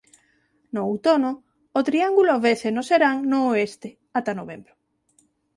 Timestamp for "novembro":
4.39-4.73